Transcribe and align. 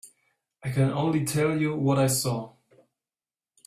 I 0.63 0.71
can 0.71 0.89
only 0.91 1.23
tell 1.25 1.55
you 1.61 1.75
what 1.75 1.99
I 1.99 2.07
saw. 2.07 2.55